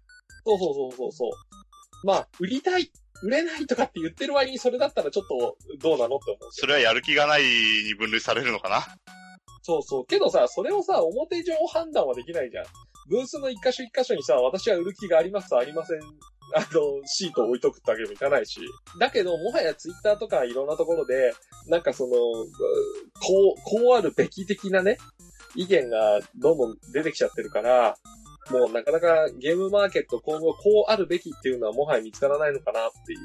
[0.45, 2.07] そうそうそうそうそう。
[2.07, 2.91] まあ、売りたい
[3.23, 6.53] 売れないとかって言ってる割にそれだったらちょっとどうなのって思う。
[6.53, 8.87] それはやる気がないに分類されるのかな？
[9.63, 10.07] そうそう。
[10.07, 12.65] けどさ、それをさ、表上判断はできないじゃん。
[13.09, 15.99] ブースの一箇所一箇所にさ、私は売る気がありますありません、
[16.55, 16.67] あの、
[17.05, 18.61] シートを置いとくってわけにもいかないし。
[19.01, 21.33] だけど、もはやツイッターとかいろんなところで、
[21.69, 22.17] なんかその、こ
[23.57, 24.99] う、こうあるべき的なね、
[25.57, 27.97] 意見がどんどん出てきちゃってるから、
[28.51, 33.19] もうなかなかゲームマーケット今後こうあるべきっていうのはもはや見つからないのかなっていう。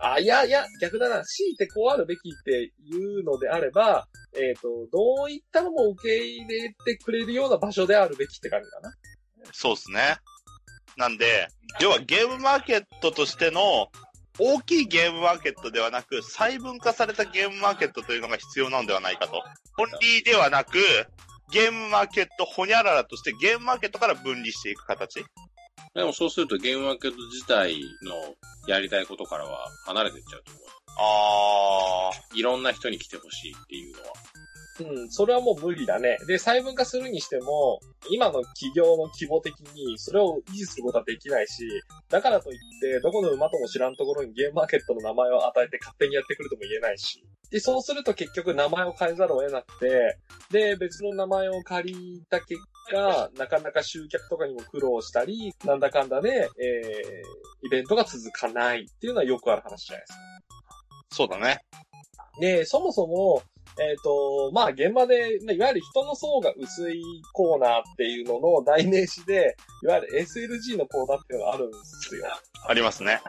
[0.00, 1.22] あ、いやいや、逆だな。
[1.24, 8.92] 強いてこうあるべきっていうのであれば、えっ、ー、と、どういったのも受け入れてくれるような場所であるべきって感じかな。
[9.52, 10.16] そうですね。
[10.96, 11.48] なんで、
[11.80, 13.88] 要はゲームマーケットとしての
[14.38, 19.42] 大きいゲームマーケットではなく、細分化されたゲームマーケットというのが必要なのではないかと。
[19.76, 20.78] 本理ではなく、
[21.52, 25.24] ゲームマーケットほにゃららとしてゲームマーケットから分離していく形？
[25.94, 28.34] でもそうするとゲームマーケット自体の
[28.66, 30.64] やりたいことからは離れていっちゃうと思う。
[30.98, 32.36] ああ。
[32.36, 34.12] いろんな人に来てほしいっていうのは。
[34.80, 36.16] うん、それはもう無理だね。
[36.26, 37.78] で、細分化するにしても、
[38.10, 41.68] 今の企業の規模的にそれを維持することはできないし、
[42.08, 47.22] だからといって、どこの馬とも知らんところにゲームマーケットの名前を与えて勝手にやってくるとも言えないし。
[47.52, 50.16] で、そうすると結局名前を変えざるを得なくて、
[50.50, 52.58] で、別の名前を借りた結
[52.90, 60.18] 果、なかなか集客とかにも苦労したり、なんだかんだで、えー、イベントが続かないっていうのはよくある話じゃないですか。
[61.10, 61.60] そうだね。
[62.40, 63.42] で、そもそも、
[63.78, 67.02] えっ、ー、と、まあ、現場で、いわゆる人の層が薄い
[67.34, 72.24] コーナーっていうのの代名詞で、いわゆる SLG のコーナーっていうのがあるんですよ。
[72.66, 73.20] ありますね。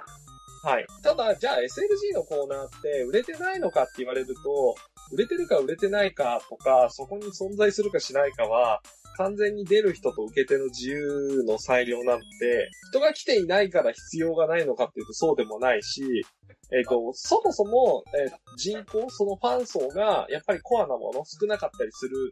[0.63, 0.87] はい。
[1.01, 4.75] ただ、じゃあ SLG のコーナーって売れてないのかって言われると、
[5.11, 8.81] 売れてるか売れてないかとか、そこに存在するかしないかは、
[9.17, 16.25] 完全に出る人と受け手の自由の裁量なので、人が来ていないから必要がないのかっていうとそうでもないし、
[16.71, 22.31] えっ、と、そもそも、えー人口、そのファン層が、やっぱりコアなもの少なかったりする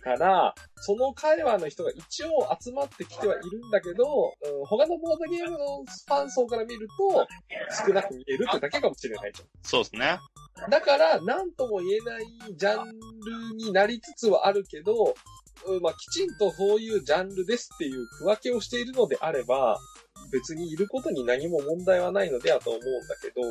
[0.00, 2.28] から、その会話の人が一応
[2.60, 7.26] 集まってきてはいるんだけど、うん、他のボードゲームのファン層から見ると、
[7.86, 9.48] 少なく見えるってだけかもしれないじゃん。
[9.62, 10.18] そうですね。
[10.70, 15.14] だから、なんとも言えないジャンルになりつつはあるけど、うん
[15.80, 19.78] まあ、きちんとそういうジャンルですっていう区分けをしているのであれば、
[20.32, 23.42] 別にいることに何も問題はないのではと思うんだけど、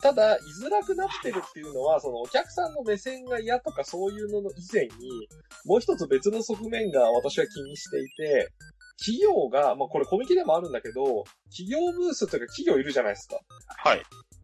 [0.00, 5.28] ただ、居づらくなってるっていうのは、そのお客さんの目線が嫌とかそういうのの以前に、
[5.64, 8.48] もう一つ別の側面が私は気にしていて、
[8.98, 13.40] 企業が、まあこれコミケでもあるんだけど、企業ブースというか企業いるじゃないですか。
[13.84, 14.02] はい。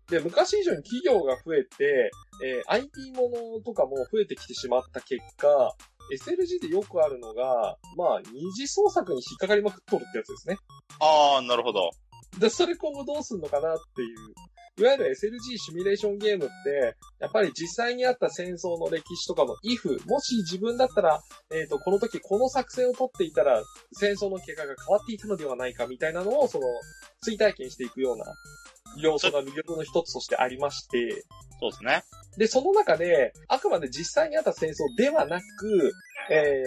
[0.08, 2.10] で、昔以上に企業が増えて、
[2.44, 5.74] えー IT ものとかも増えてきてしまった結果、
[6.12, 10.56] SLG でよくあるのが、まあ、二次創作に引っかかりまくっとるってやつですね。
[11.00, 11.90] ああ、なるほど。
[12.38, 14.18] で、それ今後どうすんのかなっていう。
[14.76, 21.20] いわゆる SLG シミュレーションゲームって、やっぱり実際にあった戦争の歴史とかの if、もし自分だったら、
[21.54, 23.62] えっ、と、この時この作戦を取っていたら、
[23.92, 26.66] 戦争の結果が変わっていたのではないかみたいなのを、その、
[27.22, 28.24] 追体験していくような
[28.98, 31.24] 要素が魅力の一つとしてありまして、
[31.60, 32.04] そうですね。
[32.36, 35.92] で、その中で、あくまで実際にあった戦争ではなく、
[36.30, 36.62] え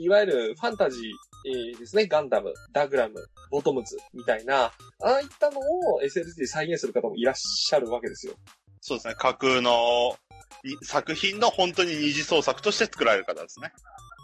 [0.00, 1.02] ー、いわゆるファンタジー、
[1.46, 3.14] えーですね、ガンダム、ダグラム、
[3.50, 8.34] ボトムズみたいな、ああいったのを SLG で再現する方もいらっしゃるわけですよ。
[8.80, 9.14] そうですね。
[9.14, 10.16] 架空の
[10.64, 13.72] に作品の本当に二次創作として作られる方ですね。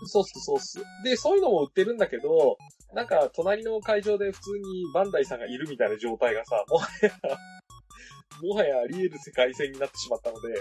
[0.07, 0.83] そうっす、そうっす。
[1.05, 2.57] で、そういうのも売ってるんだけど、
[2.95, 7.11] なんか、隣の会場で普通にバンダイさんがいるみたいな状態がさ、もはや、
[8.43, 10.55] もはやあり得る世界線になってしまったので、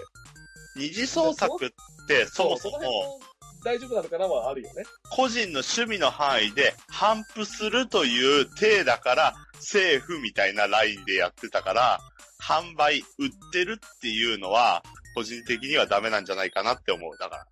[0.76, 1.70] 二次創作っ
[2.08, 3.20] てそもそも
[3.64, 4.84] 大丈夫なのかなはあるよね。
[5.12, 12.00] 個人の趣味の範囲で反布するという体だからセーフみたいなラインでやってたから、
[12.42, 14.84] 販売、売ってるっていうのは
[15.16, 17.18] 個人的にはダメなんじゃないかなって思う。
[17.18, 17.46] だから。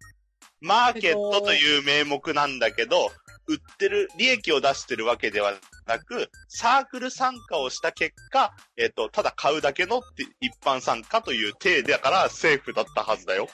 [0.63, 3.11] マーケットという名目なんだけど、
[3.47, 5.53] 売ってる、利益を出してるわけでは
[5.85, 13.47] なく、サークル参加をした結果、えっ、と、ただ買うだけのって一般参加という体だからセーフだったはずだよ。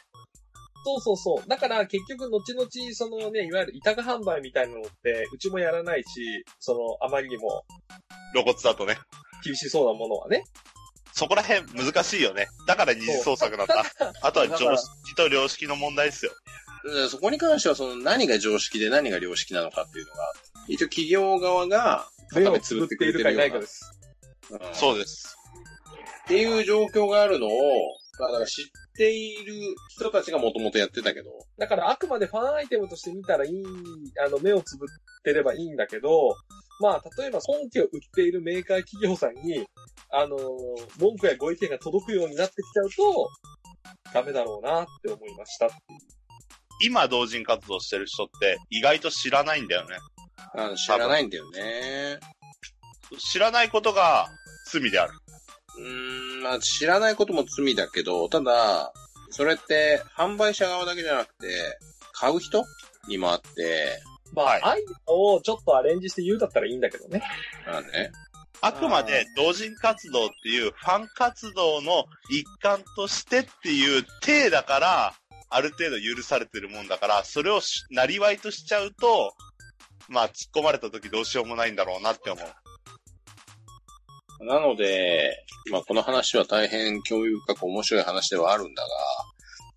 [0.86, 1.50] そうそうそう。
[1.50, 7.66] だから結局後々そのね、いわゆる委託販売みたいなのって、うちもやらないし、そのあまりにも
[8.34, 8.98] 露骨だとね。
[9.44, 10.44] 厳しそうなものはね。
[11.12, 12.48] そこら辺難しいよね。
[12.68, 13.84] だから二次創作なんだ。
[14.22, 16.32] あとは常識と良識の問題ですよ。
[16.94, 20.34] でそこに関しては、その何が常識で何が良識なのかっていうのが、
[20.68, 23.94] 一応企業側が目をつぶっているかいないかです。
[24.50, 25.38] うんそうです。
[26.24, 27.50] っていう状況があるのを、
[28.20, 29.54] まあだから知っている
[29.90, 33.64] 人たちがもともとやってたけど、だからあくまでファンアイテムとして見たらいい、
[34.26, 36.36] あの、目をつぶってればいいんだけど、
[36.80, 39.68] まあ、例えば本家を売っているメーカー企業さんに、
[40.12, 40.38] あの
[41.00, 43.30] 文句やご意見が届くようになってきちゃうと、
[44.14, 46.17] ダメだろうなって思いましたっていう。
[46.82, 49.98] 今同人活動してる人って意外と知らないんだよね。
[50.76, 52.20] 知らないんだよね。
[53.18, 54.28] 知らないことが
[54.72, 55.14] 罪である。
[55.78, 58.92] うーん、まあ知らないことも罪だけど、ただ、
[59.30, 61.78] それって販売者側だけじゃなくて、
[62.14, 62.64] 買う人
[63.08, 64.02] にもあって、
[64.34, 67.22] まあ、はいアイデアをちょっとアレンジして言うだったらいいんだけどね。
[67.66, 68.12] まあね。
[68.60, 75.14] あくまで同人活動っていうファン活動の一環としてっていう体だから、
[75.50, 79.34] ある程度許されてるもんだから、それをし、なりわいとしちゃうと、
[80.10, 82.46] まあ、突っ込まれた時どうしようもないんだろうなって思う。
[84.46, 88.90] なので、まあこの話は大変興味深く面白い話ではあるんだが、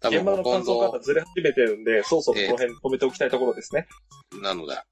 [0.00, 3.87] 多現場の分ほとん感想からど、ずれ始めてるんで、そうそうこの辺止めておきたいところですね。
[4.42, 4.85] なのだ。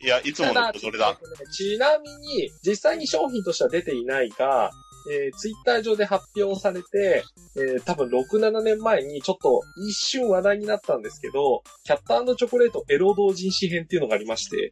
[0.00, 1.18] いや、いつものそれだ。
[1.52, 4.70] ちなみに、実際に商品としては出ていないが、
[5.10, 7.24] えー、ツイッター上で発表されて、
[7.56, 14.70] えー、多分6、7年前にちょっと一瞬話題になったんですけど、キャットチョコレートエロ同人誌編っていうのがありまして、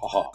[0.00, 0.30] はは。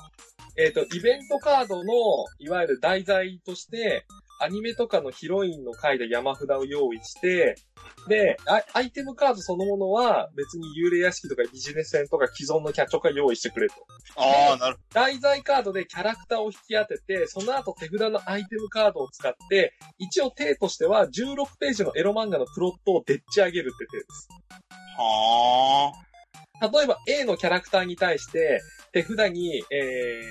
[0.56, 1.94] えっ、と、イベントカードの、
[2.40, 4.06] いわゆる題材として、
[4.44, 7.56] アニメとかのヒロインの回で山札を用意して、
[8.10, 13.76] で、アアイテムカードそのものは別に幽霊屋敷とかビジネス戦とか既存のキャッチョが用意してくれと。
[14.18, 24.28] ああ、なる題材カードでキャラクターを引き当てて、その後手札のアイテムカードを使って、一応手としては16ページのエロ漫画のプロットをでっち上げるって手です。
[24.98, 25.94] は
[26.62, 30.22] 例えば A のキャラクターに対して、手札に、え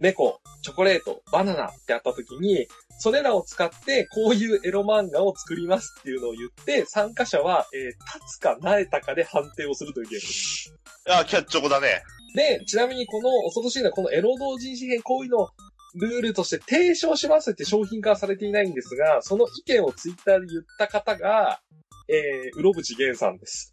[0.00, 2.66] 猫、チョコレート、バナナってあった時に、
[2.98, 10.74] それらを使ってこういうエロ漫画を作りますっていうのを言って、参加者は、えー立つか慣れたかで判定をするというゲームです。
[11.08, 12.02] あ、キャッチョコだね。
[12.34, 15.48] で、ちなみにこの恐ろしいのはこのエロ同人誌編こういうのを
[15.94, 21.60] ルールとして提唱しますって商品化はされていないんですが、その意見をツイッターで言った方が、
[22.08, 23.72] えー、うろぶちげんさんです。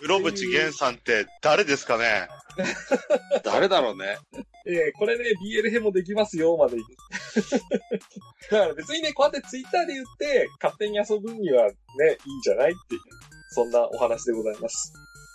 [0.00, 2.28] うろぶちげんさんって誰ですかね？
[3.44, 4.18] 誰だろうね。
[4.66, 6.76] えー、これね、BL 編もできますよ、まで。
[8.50, 11.72] だから別にね、こうやってツイッターで言って、勝手に遊ぶにはね、
[12.26, 13.00] いいんじゃないっていう、
[13.50, 14.92] そんなお話でございます。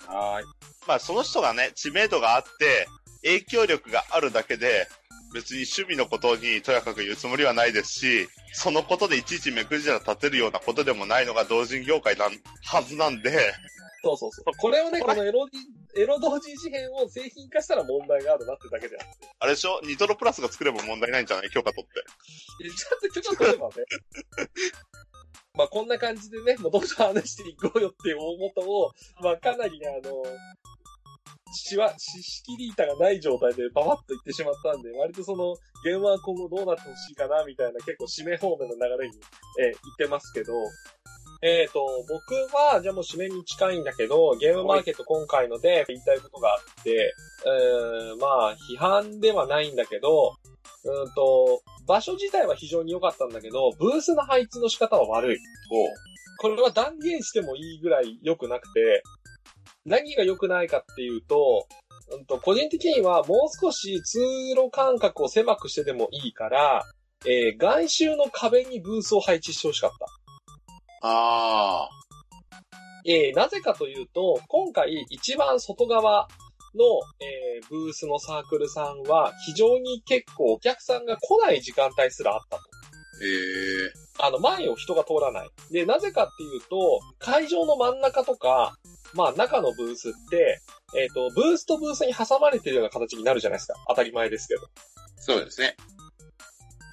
[0.08, 0.46] はーい。
[0.88, 2.88] まあその人がね、知名度があって、
[3.24, 4.88] 影響力があるだけで、
[5.34, 12.32] 別に趣味のことにとやかく言うつもりはないですし、そのことでいちいち目くじら立てるようなことでもないのが同人業界なん、
[12.64, 13.32] はずなんで、
[14.04, 14.46] そうそうそう。
[14.58, 15.48] これをね、このエロ
[15.96, 19.28] エロ同人誌編を製品化したら問題があるなってだけであって。
[19.40, 19.80] あれでしょ？
[19.84, 21.50] ニトロプラスが作れば問題ないんじゃない？
[21.50, 22.04] 許可取って。
[22.66, 23.76] えちゃんと許可取ればね。
[25.56, 30.24] まあこんな感じでね、もともと話していこうよっていう大元を、まあかなりね、あの、
[31.56, 39.16] しわ、し、仕切り板がない状態でババッと言ってしまったんで、割とその、ゲームは今後どうなってほしいかな、みたいな結構締め方面の流れに、
[39.62, 40.54] えー言ってますけど、
[41.46, 47.14] えっ、と、僕は、じゃあもう締めに近いんだけど、ゲームマーケット今回ので言いたいことがあって、
[47.46, 50.38] えーまあ、批判ではないんだけど、
[50.86, 55.38] うんと、場所自体は非常に良かったんだけど、ブースの配置の仕方は悪い。
[56.40, 59.04] これは断言してもいいぐらい良くなくて、
[59.86, 61.68] 何が良くないかっていうと、
[62.14, 64.20] うんと、個人的にはもう少し通
[64.56, 66.84] 路間隔を狭くしてでもいいから、
[67.26, 70.23] えー外周の壁にブースを配置してほしかった。
[71.04, 71.90] あ
[73.06, 76.30] えーなぜかというと、今回一番外側
[76.76, 76.86] の、
[77.20, 82.64] えーブースのサークルさんは非常に結構お客さんが来ない時間帯すらあったと。
[83.22, 83.26] ー。
[83.26, 83.92] へえ。
[84.20, 85.50] あの、前を人が通らない。
[85.72, 88.78] で、なぜかっていうと、会場の真ん中とか、
[89.14, 90.60] まあ中のブースって、
[90.96, 93.76] えっ、と、ブースとブースに挟まれてるような形になるじゃないですか。
[93.88, 94.62] 当たり前ですけど。
[95.18, 95.76] そうですね。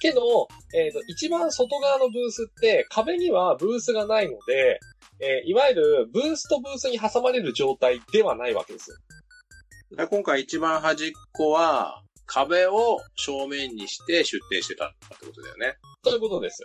[0.01, 4.79] けど、えっ、と、一番外側のブースって、壁にはブースがないので、
[5.19, 8.97] えーいわゆるブースとブースに挟まれる状態ではないわけですよ。
[9.95, 15.75] で今回一番端っこは、壁を正面にして出店してたってことだよね。
[16.03, 16.63] そういうことです。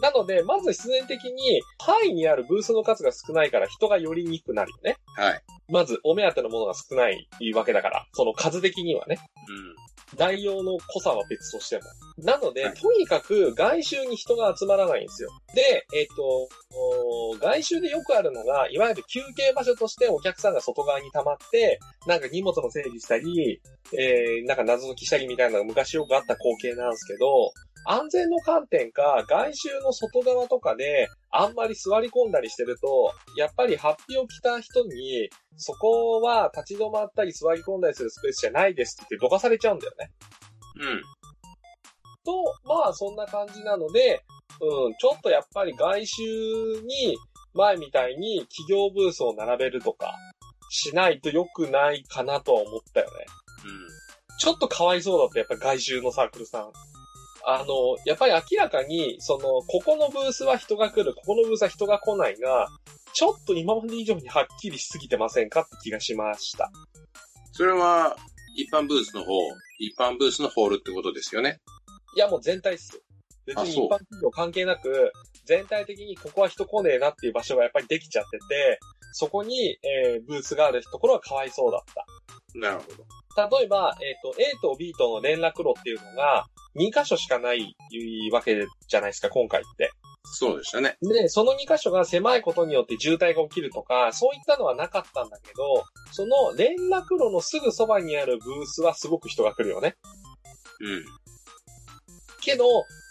[0.00, 4.96] なので、まず必然的に、範囲にあるブースの数が少ないから人が寄りにくくなるよね。
[5.16, 5.42] はい。
[5.68, 9.18] まず、お目当てのものが少ないわけだから、その数的にはね。
[10.12, 10.18] うん。
[10.18, 11.82] 代用の濃さは別としても。
[12.18, 15.30] なので、はいとにかく外周に人が集まらないんですよ。
[15.54, 23.60] で、えっ、と、お外周でよくあるのが、いわゆる休憩場所としてお客さんが外側に溜まって、なんか荷物の整理したり、
[23.92, 27.52] えー、なんか謎解きしたりみたいなのが昔よくあった光景なんですけど、
[27.84, 40.10] 安全の観点か、外周の外側とかで、あんまり座り込んだりしてると、やっぱりハッピーを着た人に、そこは立ち止まったり座り込んだりするスペースじゃないですって言ってどかされちゃうんだよね。
[40.80, 41.02] うん。
[42.24, 42.32] と、
[42.64, 44.22] まあそんな感じなので、
[44.60, 46.22] うん、ちょっとやっぱり外周
[46.82, 47.16] に
[47.54, 50.14] 前みたいに企業ブースを並べるとか
[50.70, 53.26] しないと良くないかなとは思ったよね。
[54.38, 56.72] ちょっとかわいそうだった、やっぱり外周のサークルさん。
[57.44, 62.68] あの、やっぱり明らかに、その、ここのブースは人が来る、ここのブースは人が来ないが、
[63.12, 66.70] ちょっと今まで以上にはっきりしすぎてませんかって気がしました。
[67.52, 68.16] それは、
[68.54, 69.32] 一般ブースの方、
[69.78, 71.60] 一般ブースのホールってことですよね。
[72.16, 73.02] いや、もう全体っすよ。
[73.46, 75.12] 別に一般企業関係なく、
[75.46, 78.78] 全体的にここは人来ねえなっていう場所がやっぱりできちゃってて、
[79.12, 82.06] そこに、えーブースがあるところはかわいそうだった。
[82.54, 83.04] なるほど。
[83.36, 87.76] 例えば、えっ、と、A と B との連絡路っていうのが、2箇所しかない
[88.30, 89.90] わけじゃないですか、今回って。
[90.24, 90.96] そうでしたね。
[91.02, 99.96] で、その2箇所が狭いことによって渋滞が起きるとか、そういったのはなかったんだけど、その連絡路のすぐそばにあるブースはすごく人が来るよね。
[100.80, 101.04] うん。
[102.40, 102.64] けど、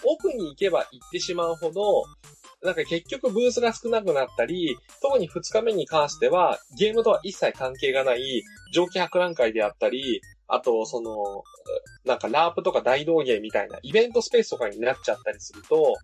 [0.04, 2.04] 奥に行けば行ってしまうほど、
[2.64, 8.44] なんか結局ブースが少なくなったり、特に2日目に関しては、ゲームとは一切関係がない、
[8.74, 11.44] 蒸気博覧会であったり、あと、その、
[12.06, 15.96] なんかラープとか大道芸みたいなイベントスペースとかになっちゃったりすると、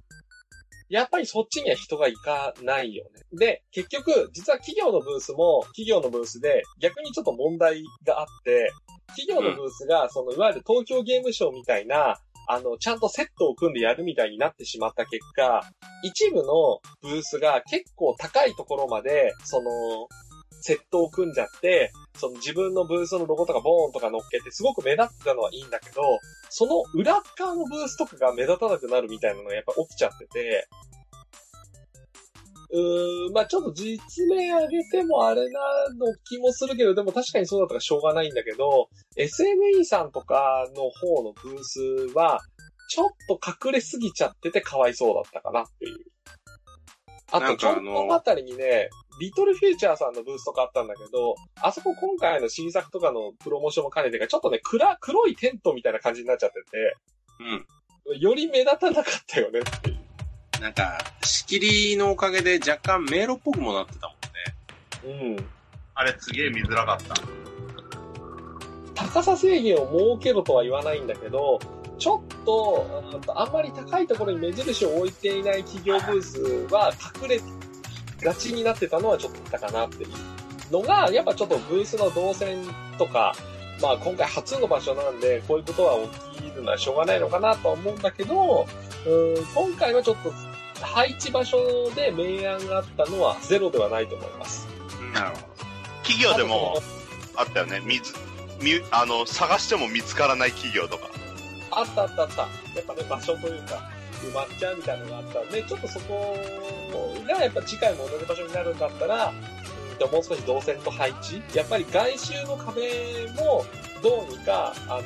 [0.90, 3.22] やっぱりそっちには人が行かないよね。
[3.34, 8.72] で、結局、実は企業のブースも企業のブースで逆にちょっと問題があって、
[9.08, 12.18] 企業のブースが、その、いわゆる東京ゲームショウみたいな、
[12.48, 15.62] あの、ちゃんとセットを組んでやるみたいになってしまった結果、
[16.04, 19.70] 一部のブースが結構高いところまで、その、
[20.62, 26.02] セットを組んじゃって、その自分のブースのロゴとかボーンとか乗っけてすごく目立ってたのはいいんだけど、
[26.50, 30.68] その裏側のブースとかが目立たなくなるみたいなのがやっぱ起きちゃってて、
[32.70, 35.60] うーん、まあちょっと実名上げてもあれな
[35.98, 41.82] の気もするけど、でも確かにそうだったからしょうがないんだけど、SME さんとかの方のブース
[42.14, 42.40] は、
[42.90, 45.98] ちょっと隠れすぎちゃっててかわいそうだったかなっていう。
[47.32, 48.90] あと、ちょっとあたりにね、
[49.20, 56.60] リトルフューチャーさんのブースとかあったんだけど、あそこ今回の新作とかのプロモーションも兼ねてか、ちょっとね、暗、黒いテントみたいな感じになっちゃって
[57.40, 58.16] うん。
[58.16, 59.97] て、より目立たなかったよねっていう。
[60.62, 61.60] なんか、仕切
[61.92, 64.08] りのおかげで若干迷路っぽくもなってた
[65.04, 65.36] もんね。
[65.38, 65.46] うん。
[65.96, 67.16] あれすげえ見づらかった。
[68.96, 71.60] 高さ制限を設けろとは言わないんだけど、
[72.00, 76.40] ちょっと、うんとあんまり高いところに目印を置いていない企業ブース
[76.72, 76.92] は
[77.22, 77.42] 隠れ
[78.24, 80.10] がちになってたのはちょっとあったかなっていう
[80.72, 82.58] のが、やっぱちょっとブースの動線
[82.98, 83.34] とか、
[83.82, 85.98] まあ今回初の場所なんで、こういうことは
[86.36, 88.68] 起きるのはしょうがないのかなとは思うんだけど、
[89.06, 90.32] うん今回はちょっと
[90.82, 94.68] 配置場所で明暗があったのはゼロではないと思います。
[95.14, 95.48] なるほ
[96.04, 96.82] 企業でも
[97.36, 97.82] あったよね。
[97.86, 98.14] 水、
[98.62, 101.10] み、あの、探しても見つからない企業とか。
[101.72, 102.42] あったあったあった。
[102.42, 102.48] や
[102.82, 103.90] っぱね、場所というか、
[104.24, 106.36] 埋まっちゃうみたいなのがあったんで、ちょっとそこ
[107.28, 109.58] がやっぱ次回も同じ場所になるんだったら、うん
[109.98, 113.66] ともう少し動線と配置やっぱり外周の壁も、
[114.02, 115.04] どうにか、あの、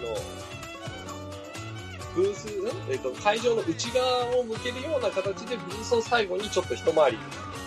[2.16, 7.18] ブース、んえっと、会場の内側を向けるような形で、ブースを最後にちょっと一回り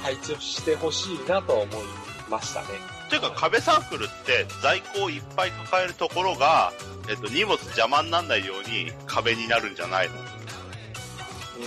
[0.03, 1.85] 配置をしてほしいなとは思い
[2.29, 2.69] ましたね。
[3.11, 6.73] というか壁サークルって在庫をいっぱい抱えるところが、
[7.09, 10.15] えっと、荷物邪魔にならないように壁になるんじゃないの？
[10.17, 10.21] う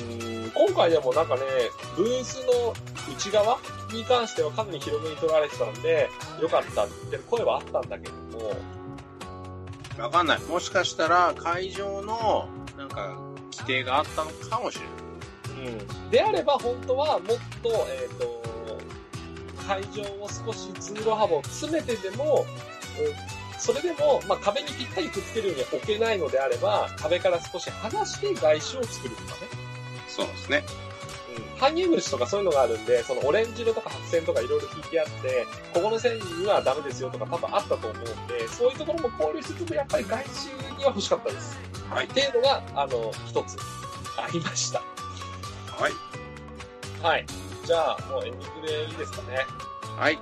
[0.04, 1.42] ん今回でもなんかね、
[1.96, 2.74] ブースの
[3.16, 3.58] 内側
[3.94, 6.10] に関してはかなり広めに取られてたんで、
[6.42, 8.77] 良かったって声はあったんだけども、ど。
[10.00, 10.42] わかんない。
[10.42, 13.18] もしかしたら会場の、なんか、
[13.52, 15.72] 規定があったのかもしれない。
[15.72, 16.10] うん。
[16.12, 18.44] であれば本当はもっと、えっ、と、
[19.68, 22.46] 会場を少し通路幅を詰めてでも、
[23.00, 29.48] うんそれでも、まあ、壁にぴったりくっつけるように置けないのであれば、壁から少し離して外周を作るとかね。
[30.08, 30.64] そうですね。
[31.60, 41.60] うん搬入口とかそういうのがあるんで、そのオレンジ色とか白線とかいろいろ引いてあって、ここの線にはダメですよとか多分あったと思うんで、そういうところも考慮しつつもやっぱり外周には欲しかったです。
[41.90, 43.58] はいっていうのが、あの、一つ
[44.18, 44.80] ありました。
[44.80, 45.92] はい。
[47.02, 47.26] はい。
[47.66, 49.46] じゃあ、もうエンディングでいいですかね。
[49.98, 50.20] はい。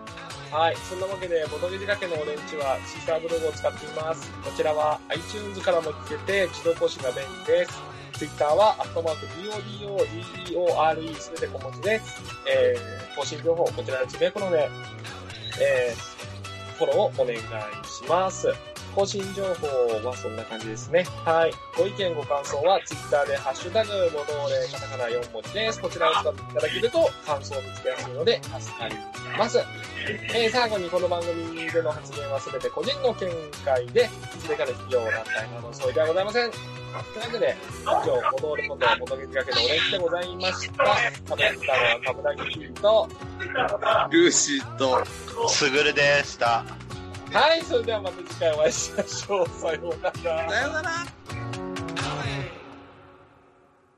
[0.51, 0.75] はい。
[0.77, 4.31] そんなわけで、ボトゲ仕掛けのオレンジはシーサーブログを使っています。
[4.43, 7.94] こちらは iTunes からも聞けて自動更新が便利です。
[8.17, 9.25] Twitter は、アットマーク、
[10.47, 12.21] DODODEORE すべて小文字です。
[12.47, 14.69] えー、更新情報、こちらでつぶやくので、
[15.61, 18.53] えー、フォローをお願いします。
[18.95, 21.03] 更新情報はそんな感じですね。
[21.25, 21.51] はい。
[21.77, 25.81] ご意見、ご感想は Twitter で、ハッシュタグ、ボドーレ、カタカナ4文字です。
[25.81, 28.95] こちらを使っていただけると、感想を見つけやすいので、助かり
[29.37, 29.59] ます。
[30.33, 33.29] えー、最後にこの番組での発言はすべて個人の見
[33.65, 34.09] 解で、
[34.41, 36.84] それから企業団体などそうではございません。
[37.03, 40.85] というわけで、以上、ボドーレこと、ボドゲ仕掛けのオレンジでございました。
[41.27, 43.09] 食べたのは、カブラギキーと、
[44.09, 45.05] ルーシーと、
[45.49, 46.63] すぐるでした。
[47.31, 49.49] はい、それではまた次回お会いしましょう。
[49.49, 50.49] さようなら。
[50.49, 51.74] さよなら